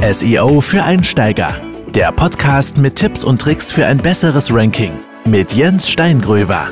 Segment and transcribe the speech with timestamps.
[0.00, 1.60] SEO für Einsteiger.
[1.88, 4.92] Der Podcast mit Tipps und Tricks für ein besseres Ranking
[5.24, 6.68] mit Jens Steingröber.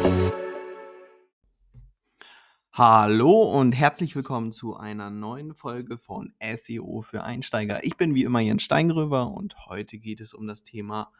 [2.72, 7.82] Hallo und herzlich willkommen zu einer neuen Folge von SEO für Einsteiger.
[7.82, 11.10] Ich bin wie immer Jens Steingröber und heute geht es um das Thema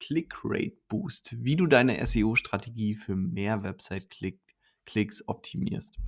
[0.00, 5.98] Click-Rate Boost, wie du deine SEO-Strategie für mehr Website-Klicks optimierst.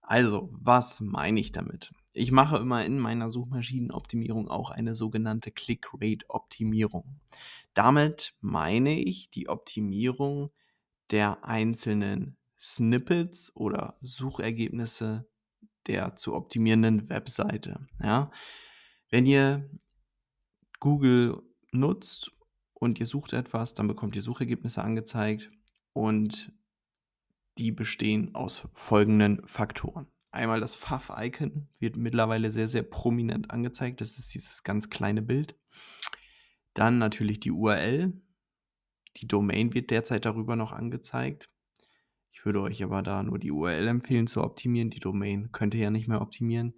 [0.00, 1.92] Also, was meine ich damit?
[2.12, 7.20] Ich mache immer in meiner Suchmaschinenoptimierung auch eine sogenannte Click-Rate-Optimierung.
[7.74, 10.50] Damit meine ich die Optimierung
[11.10, 15.28] der einzelnen Snippets oder Suchergebnisse
[15.86, 17.86] der zu optimierenden Webseite.
[18.02, 18.30] Ja?
[19.10, 19.70] Wenn ihr
[20.80, 22.32] Google nutzt
[22.74, 25.50] und ihr sucht etwas, dann bekommt ihr Suchergebnisse angezeigt
[25.92, 26.52] und
[27.58, 30.06] die bestehen aus folgenden Faktoren.
[30.30, 34.00] Einmal das Pfaff-Icon wird mittlerweile sehr, sehr prominent angezeigt.
[34.00, 35.56] Das ist dieses ganz kleine Bild.
[36.74, 38.12] Dann natürlich die URL.
[39.16, 41.48] Die Domain wird derzeit darüber noch angezeigt.
[42.30, 44.90] Ich würde euch aber da nur die URL empfehlen zu optimieren.
[44.90, 46.74] Die Domain könnt ihr ja nicht mehr optimieren.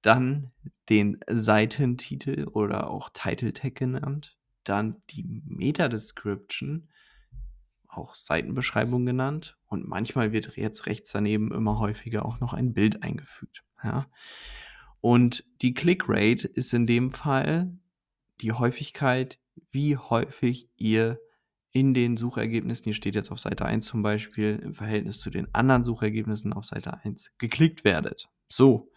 [0.00, 0.52] Dann
[0.88, 4.38] den Seitentitel oder auch Title Tag genannt.
[4.64, 6.88] Dann die Meta-Description
[7.96, 9.56] auch Seitenbeschreibung genannt.
[9.66, 13.64] Und manchmal wird jetzt rechts daneben immer häufiger auch noch ein Bild eingefügt.
[13.82, 14.06] Ja.
[15.00, 17.72] Und die Clickrate ist in dem Fall
[18.40, 19.38] die Häufigkeit,
[19.70, 21.18] wie häufig ihr
[21.72, 25.54] in den Suchergebnissen, hier steht jetzt auf Seite 1 zum Beispiel, im Verhältnis zu den
[25.54, 28.28] anderen Suchergebnissen auf Seite 1 geklickt werdet.
[28.46, 28.90] So.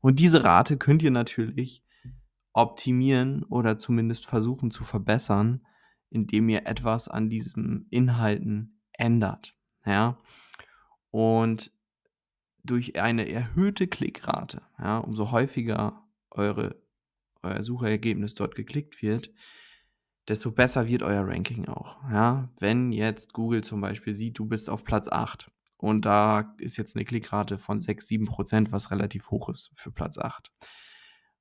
[0.00, 1.82] Und diese Rate könnt ihr natürlich
[2.52, 5.66] optimieren oder zumindest versuchen zu verbessern,
[6.10, 9.52] indem ihr etwas an diesen Inhalten ändert.
[9.86, 10.18] Ja?
[11.10, 11.72] Und
[12.62, 16.82] durch eine erhöhte Klickrate, ja, umso häufiger eure,
[17.42, 19.32] euer Suchergebnis dort geklickt wird,
[20.28, 22.02] desto besser wird euer Ranking auch.
[22.10, 22.50] Ja?
[22.58, 25.46] Wenn jetzt Google zum Beispiel sieht, du bist auf Platz 8
[25.76, 29.90] und da ist jetzt eine Klickrate von 6, 7 Prozent, was relativ hoch ist für
[29.90, 30.52] Platz 8.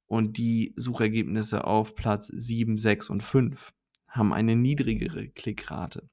[0.06, 3.74] Und die Suchergebnisse auf Platz 7, 6 und 5
[4.10, 6.10] haben eine niedrigere Klickrate,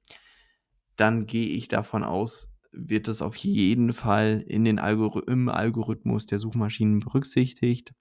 [0.96, 6.26] dann gehe ich davon aus, wird das auf jeden Fall in den Algor im Algorithmus
[6.26, 7.94] der Suchmaschinen berücksichtigt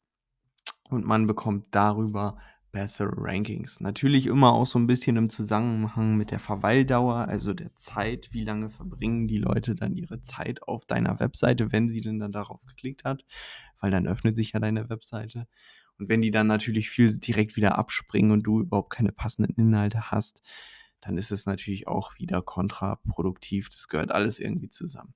[0.89, 2.37] und man bekommt darüber
[2.75, 3.79] bessere Rankings.
[3.79, 8.43] Natürlich immer auch so ein bisschen im Zusammenhang mit der Verweildauer, also der Zeit, wie
[8.43, 12.59] lange verbringen die Leute dann ihre Zeit auf deiner Webseite, wenn sie denn dann darauf
[12.65, 13.23] geklickt hat,
[13.79, 15.47] weil dann öffnet sich ja deine Webseite
[15.97, 20.11] und wenn die dann natürlich viel direkt wieder abspringen und du überhaupt keine passenden Inhalte
[20.11, 20.41] hast,
[21.01, 23.69] dann ist es natürlich auch wieder kontraproduktiv.
[23.69, 25.13] Das gehört alles irgendwie zusammen.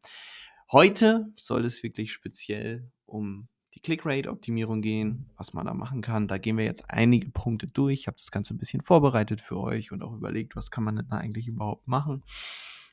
[0.71, 6.27] Heute soll es wirklich speziell um die Click-Rate-Optimierung gehen, was man da machen kann.
[6.27, 8.01] Da gehen wir jetzt einige Punkte durch.
[8.01, 10.95] Ich habe das Ganze ein bisschen vorbereitet für euch und auch überlegt, was kann man
[10.95, 12.23] denn da eigentlich überhaupt machen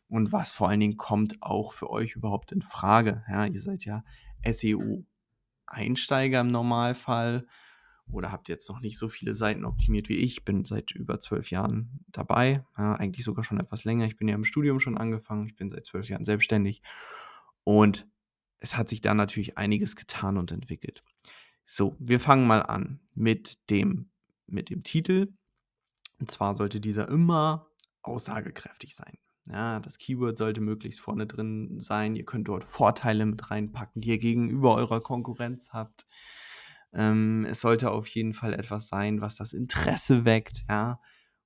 [0.09, 3.25] und was vor allen Dingen kommt auch für euch überhaupt in Frage.
[3.29, 4.05] Ja, ihr seid ja
[4.49, 7.47] SEO-Einsteiger im Normalfall
[8.11, 10.45] oder habt jetzt noch nicht so viele Seiten optimiert wie ich.
[10.45, 14.07] Bin seit über zwölf Jahren dabei, ja, eigentlich sogar schon etwas länger.
[14.07, 16.83] Ich bin ja im Studium schon angefangen, ich bin seit zwölf Jahren selbstständig
[17.65, 18.07] und
[18.59, 21.03] es hat sich da natürlich einiges getan und entwickelt.
[21.65, 24.11] So, wir fangen mal an mit dem,
[24.47, 25.35] mit dem Titel.
[26.19, 27.67] Und zwar sollte dieser immer
[28.03, 29.19] aussagekräftig sein.
[29.49, 32.17] Ja, das Keyword sollte möglichst vorne drin sein.
[32.17, 36.07] Ihr könnt dort Vorteile mit reinpacken, die ihr gegenüber eurer Konkurrenz habt.
[36.93, 41.01] Ähm, es sollte auf jeden Fall etwas sein, was das Interesse weckt, ja.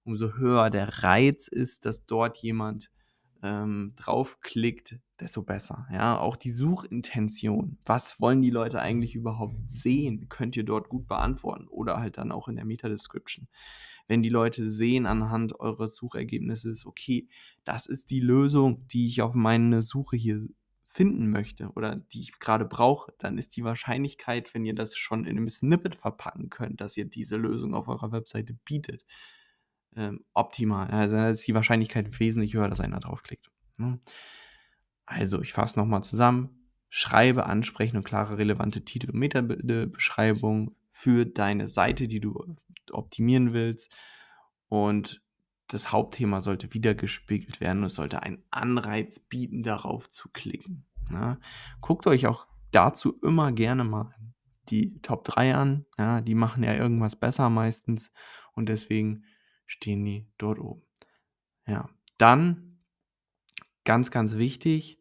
[0.04, 2.90] Umso höher der Reiz ist, dass dort jemand
[3.42, 5.86] ähm, draufklickt, desto besser.
[5.92, 7.78] Ja, auch die Suchintention.
[7.84, 10.28] Was wollen die Leute eigentlich überhaupt sehen?
[10.28, 13.48] Könnt ihr dort gut beantworten oder halt dann auch in der Meta-Description.
[14.06, 17.28] Wenn die Leute sehen anhand eures Suchergebnisses, okay,
[17.64, 20.48] das ist die Lösung, die ich auf meine Suche hier
[20.92, 25.24] finden möchte oder die ich gerade brauche, dann ist die Wahrscheinlichkeit, wenn ihr das schon
[25.24, 29.04] in einem Snippet verpacken könnt, dass ihr diese Lösung auf eurer Webseite bietet,
[29.94, 30.90] ähm, optimal.
[30.90, 33.50] Also ist die Wahrscheinlichkeit wesentlich höher, dass einer draufklickt.
[33.76, 34.00] Ne?
[35.06, 36.68] Also, ich fasse nochmal zusammen.
[36.88, 42.44] Schreibe ansprechende und klare, relevante Titel- und Metabeschreibung für deine Seite, die du
[42.90, 43.94] optimieren willst.
[44.68, 45.22] Und
[45.72, 50.86] das Hauptthema sollte wiedergespiegelt werden und es sollte einen Anreiz bieten, darauf zu klicken.
[51.10, 51.38] Ja.
[51.80, 54.14] Guckt euch auch dazu immer gerne mal
[54.68, 55.86] die Top 3 an.
[55.98, 58.12] Ja, die machen ja irgendwas besser meistens
[58.52, 59.24] und deswegen
[59.66, 60.82] stehen die dort oben.
[61.66, 61.88] Ja,
[62.18, 62.80] dann
[63.84, 65.00] ganz, ganz wichtig,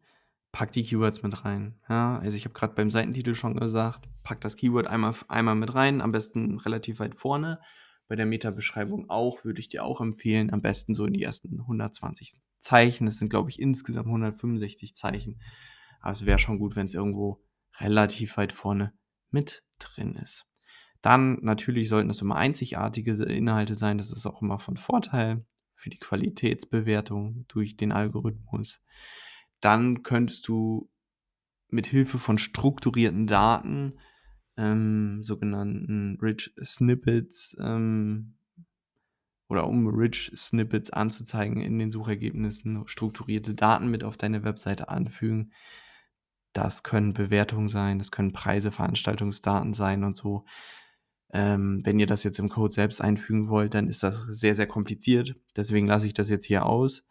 [0.51, 1.79] pack die Keywords mit rein.
[1.89, 5.73] Ja, also ich habe gerade beim Seitentitel schon gesagt, pack das Keyword einmal, einmal mit
[5.73, 7.59] rein, am besten relativ weit vorne.
[8.09, 11.61] Bei der Meta-Beschreibung auch, würde ich dir auch empfehlen, am besten so in die ersten
[11.61, 13.05] 120 Zeichen.
[13.05, 15.39] Das sind, glaube ich, insgesamt 165 Zeichen.
[16.01, 17.41] Aber es wäre schon gut, wenn es irgendwo
[17.79, 18.93] relativ weit vorne
[19.31, 20.45] mit drin ist.
[21.01, 23.97] Dann natürlich sollten es immer einzigartige Inhalte sein.
[23.97, 25.45] Das ist auch immer von Vorteil
[25.75, 28.81] für die Qualitätsbewertung durch den Algorithmus
[29.59, 30.89] dann könntest du
[31.67, 33.99] mit Hilfe von strukturierten Daten,
[34.59, 38.35] ähm, sogenannten Rich Snippets, ähm,
[39.47, 45.53] oder um Rich Snippets anzuzeigen in den Suchergebnissen, strukturierte Daten mit auf deine Webseite anfügen.
[46.53, 50.45] Das können Bewertungen sein, das können Preise, Veranstaltungsdaten sein und so.
[51.31, 54.67] Ähm, wenn ihr das jetzt im Code selbst einfügen wollt, dann ist das sehr, sehr
[54.67, 55.35] kompliziert.
[55.55, 57.03] Deswegen lasse ich das jetzt hier aus.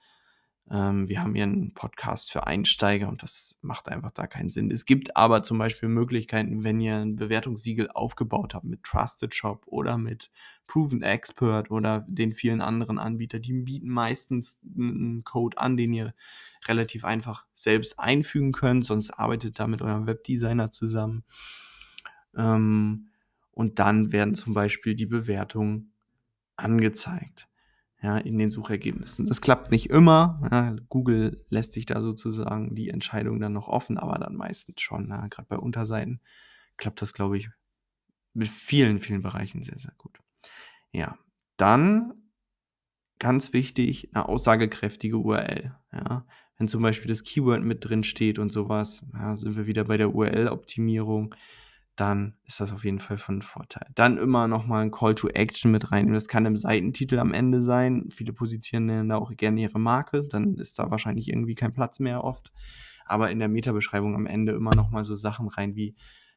[0.70, 4.70] Ähm, wir haben hier einen Podcast für Einsteiger und das macht einfach da keinen Sinn.
[4.70, 9.64] Es gibt aber zum Beispiel Möglichkeiten, wenn ihr ein Bewertungssiegel aufgebaut habt mit Trusted Shop
[9.66, 10.30] oder mit
[10.68, 16.14] Proven Expert oder den vielen anderen Anbietern, die bieten meistens einen Code an, den ihr
[16.66, 21.24] relativ einfach selbst einfügen könnt, sonst arbeitet da mit eurem Webdesigner zusammen.
[22.36, 23.08] Ähm,
[23.52, 25.92] und dann werden zum Beispiel die Bewertungen
[26.56, 27.47] angezeigt
[28.00, 29.26] ja, in den Suchergebnissen.
[29.26, 30.48] Das klappt nicht immer.
[30.52, 35.08] Ja, Google lässt sich da sozusagen die Entscheidung dann noch offen, aber dann meistens schon.
[35.08, 36.20] Ja, Gerade bei Unterseiten
[36.76, 37.50] klappt das, glaube ich,
[38.34, 40.20] mit vielen, vielen Bereichen sehr, sehr gut.
[40.92, 41.18] Ja,
[41.56, 42.14] dann
[43.18, 45.74] ganz wichtig, eine aussagekräftige URL.
[45.92, 46.24] Ja,
[46.56, 49.96] wenn zum Beispiel das Keyword mit drin steht und sowas, ja, sind wir wieder bei
[49.96, 51.34] der URL-Optimierung
[51.98, 53.88] dann ist das auf jeden Fall von Vorteil.
[53.96, 56.12] Dann immer nochmal ein Call to Action mit rein.
[56.12, 58.08] Das kann im Seitentitel am Ende sein.
[58.12, 60.22] Viele positionieren da auch gerne ihre Marke.
[60.28, 62.52] Dann ist da wahrscheinlich irgendwie kein Platz mehr oft.
[63.04, 65.96] Aber in der Meta-Beschreibung am Ende immer nochmal so Sachen rein wie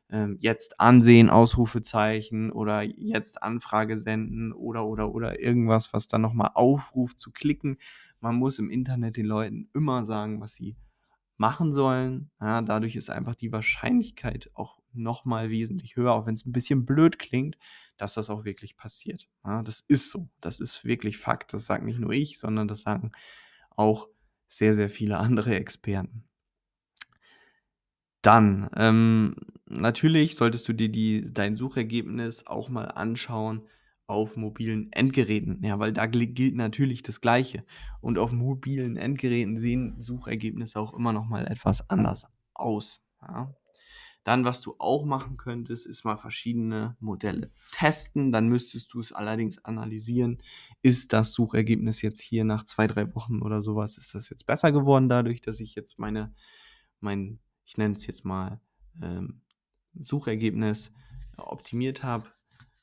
[0.09, 6.51] ähm, jetzt ansehen, Ausrufezeichen oder jetzt Anfrage senden oder oder oder irgendwas, was dann nochmal
[6.55, 7.77] aufruft zu klicken.
[8.19, 10.75] Man muss im Internet den Leuten immer sagen, was sie
[11.37, 12.31] machen sollen.
[12.41, 16.85] Ja, dadurch ist einfach die Wahrscheinlichkeit auch nochmal wesentlich höher, auch wenn es ein bisschen
[16.85, 17.57] blöd klingt,
[17.97, 19.27] dass das auch wirklich passiert.
[19.45, 20.29] Ja, das ist so.
[20.41, 21.53] Das ist wirklich Fakt.
[21.53, 23.11] Das sagt nicht nur ich, sondern das sagen
[23.75, 24.07] auch
[24.49, 26.25] sehr, sehr viele andere Experten.
[28.21, 29.35] Dann, ähm,
[29.67, 33.63] natürlich solltest du dir die, dein Suchergebnis auch mal anschauen
[34.05, 35.63] auf mobilen Endgeräten.
[35.63, 37.63] Ja, weil da gilt natürlich das Gleiche.
[37.99, 43.01] Und auf mobilen Endgeräten sehen Suchergebnisse auch immer noch mal etwas anders aus.
[43.21, 43.53] Ja.
[44.23, 48.31] Dann, was du auch machen könntest, ist mal verschiedene Modelle testen.
[48.31, 50.43] Dann müsstest du es allerdings analysieren.
[50.83, 54.71] Ist das Suchergebnis jetzt hier nach zwei, drei Wochen oder sowas, ist das jetzt besser
[54.71, 56.33] geworden dadurch, dass ich jetzt meine,
[56.99, 58.59] mein, ich nenne es jetzt mal
[59.01, 59.41] ähm,
[59.99, 60.91] Suchergebnis
[61.37, 62.25] optimiert habe?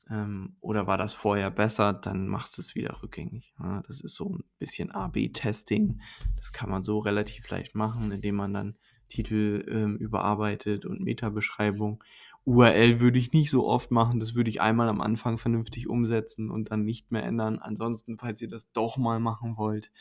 [0.09, 1.93] Ähm, oder war das vorher besser?
[1.93, 3.53] Dann machst du es wieder rückgängig.
[3.59, 6.01] Ja, das ist so ein bisschen A-B-Testing.
[6.35, 8.77] Das kann man so relativ leicht machen, indem man dann
[9.09, 12.03] Titel ähm, überarbeitet und Meta-Beschreibung.
[12.45, 16.49] URL würde ich nicht so oft machen, das würde ich einmal am Anfang vernünftig umsetzen
[16.49, 17.59] und dann nicht mehr ändern.
[17.59, 19.91] Ansonsten, falls ihr das doch mal machen wollt,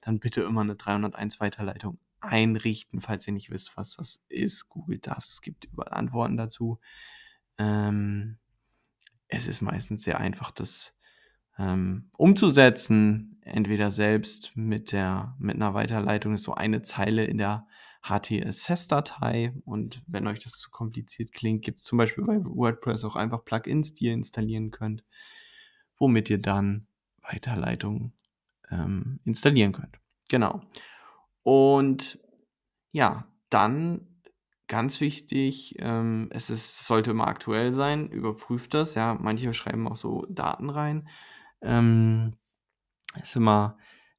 [0.00, 4.68] dann bitte immer eine 301 Weiterleitung einrichten, falls ihr nicht wisst, was das ist.
[4.68, 6.78] Googelt das, es gibt überall Antworten dazu.
[7.58, 8.38] Ähm,
[9.28, 10.94] es ist meistens sehr einfach, das
[11.58, 17.66] ähm, umzusetzen, entweder selbst mit der mit einer Weiterleitung ist so eine Zeile in der
[18.02, 23.16] HTSS-Datei und wenn euch das zu kompliziert klingt, gibt es zum Beispiel bei WordPress auch
[23.16, 25.04] einfach Plugins, die ihr installieren könnt,
[25.98, 26.86] womit ihr dann
[27.22, 28.12] Weiterleitungen
[28.70, 29.98] ähm, installieren könnt.
[30.28, 30.62] Genau.
[31.42, 32.18] Und
[32.92, 34.06] ja, dann
[34.68, 38.94] ganz wichtig, ähm, es ist, sollte immer aktuell sein, überprüft das.
[38.94, 41.08] Ja, manche schreiben auch so Daten rein.
[41.62, 42.32] Ähm,
[43.20, 43.78] ist immer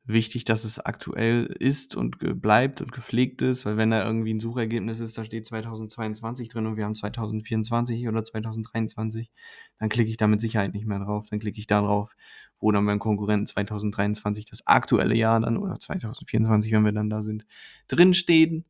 [0.10, 4.40] wichtig, dass es aktuell ist und bleibt und gepflegt ist, weil wenn da irgendwie ein
[4.40, 9.30] Suchergebnis ist, da steht 2022 drin und wir haben 2024 oder 2023,
[9.78, 11.28] dann klicke ich da mit Sicherheit nicht mehr drauf.
[11.30, 12.16] Dann klicke ich da drauf,
[12.60, 17.22] wo dann beim Konkurrenten 2023 das aktuelle Jahr dann oder 2024, wenn wir dann da
[17.22, 17.46] sind,
[17.88, 18.66] drin stehen.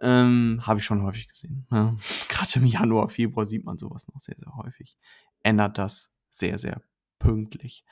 [0.00, 1.66] Ähm, Habe ich schon häufig gesehen.
[1.70, 1.96] Ja.
[2.28, 4.98] Gerade im Januar, Februar sieht man sowas noch sehr, sehr häufig.
[5.42, 6.82] Ändert das sehr, sehr
[7.18, 7.84] pünktlich.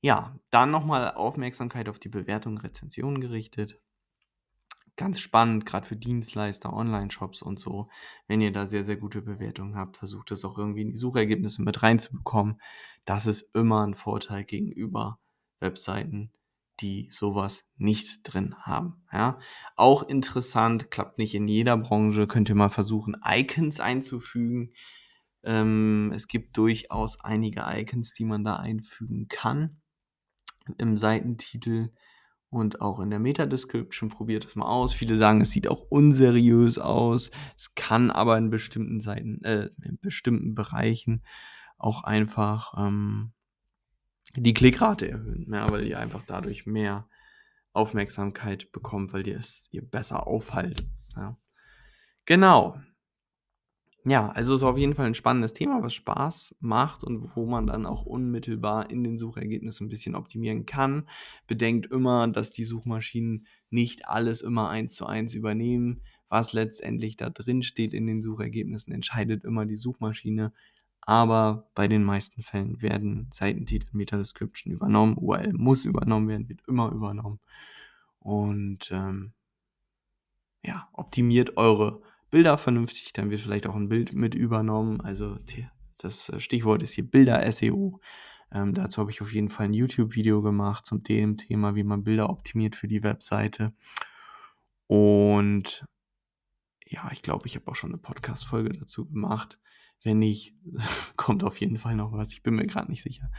[0.00, 3.80] Ja, dann nochmal Aufmerksamkeit auf die Bewertung, Rezensionen gerichtet.
[4.96, 7.88] Ganz spannend, gerade für Dienstleister, Online-Shops und so.
[8.28, 11.62] Wenn ihr da sehr, sehr gute Bewertungen habt, versucht es auch irgendwie in die Suchergebnisse
[11.62, 12.60] mit reinzubekommen.
[13.04, 15.18] Das ist immer ein Vorteil gegenüber
[15.60, 16.32] Webseiten,
[16.80, 19.04] die sowas nicht drin haben.
[19.12, 19.38] Ja.
[19.76, 24.72] Auch interessant, klappt nicht in jeder Branche, könnt ihr mal versuchen, Icons einzufügen.
[25.42, 29.80] Ähm, es gibt durchaus einige Icons, die man da einfügen kann
[30.78, 31.90] im Seitentitel
[32.50, 34.08] und auch in der Meta-Description.
[34.08, 34.92] Probiert es mal aus.
[34.92, 37.30] Viele sagen, es sieht auch unseriös aus.
[37.56, 41.22] Es kann aber in bestimmten Seiten, äh, in bestimmten Bereichen
[41.78, 43.32] auch einfach ähm,
[44.34, 47.08] die Klickrate erhöhen, ja, weil ihr einfach dadurch mehr
[47.72, 50.88] Aufmerksamkeit bekommt, weil ihr es ihr besser aufhaltet.
[51.16, 51.38] Ja.
[52.26, 52.80] Genau.
[54.04, 57.66] Ja, also ist auf jeden Fall ein spannendes Thema, was Spaß macht und wo man
[57.66, 61.08] dann auch unmittelbar in den Suchergebnissen ein bisschen optimieren kann.
[61.46, 66.02] Bedenkt immer, dass die Suchmaschinen nicht alles immer eins zu eins übernehmen.
[66.28, 70.52] Was letztendlich da drin steht in den Suchergebnissen, entscheidet immer die Suchmaschine.
[71.00, 75.16] Aber bei den meisten Fällen werden Seitentitel, Meta-Description übernommen.
[75.18, 77.40] URL muss übernommen werden, wird immer übernommen.
[78.20, 79.32] Und ähm,
[80.62, 85.00] ja, optimiert eure Bilder vernünftig, dann wird vielleicht auch ein Bild mit übernommen.
[85.00, 85.36] Also
[85.98, 88.00] das äh, Stichwort ist hier Bilder-SEO.
[88.50, 92.30] Ähm, dazu habe ich auf jeden Fall ein YouTube-Video gemacht zum Thema, wie man Bilder
[92.30, 93.74] optimiert für die Webseite.
[94.86, 95.84] Und
[96.86, 99.58] ja, ich glaube, ich habe auch schon eine Podcast-Folge dazu gemacht.
[100.02, 100.54] Wenn nicht,
[101.16, 102.32] kommt auf jeden Fall noch was.
[102.32, 103.30] Ich bin mir gerade nicht sicher.